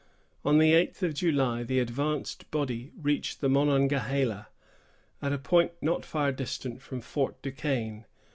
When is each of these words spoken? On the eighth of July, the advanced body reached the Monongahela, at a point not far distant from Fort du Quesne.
On 0.43 0.57
the 0.57 0.73
eighth 0.73 1.03
of 1.03 1.13
July, 1.13 1.61
the 1.61 1.77
advanced 1.77 2.49
body 2.49 2.91
reached 2.99 3.39
the 3.39 3.47
Monongahela, 3.49 4.47
at 5.21 5.31
a 5.31 5.37
point 5.37 5.73
not 5.79 6.03
far 6.05 6.31
distant 6.31 6.81
from 6.81 7.01
Fort 7.01 7.39
du 7.43 7.51
Quesne. 7.51 8.05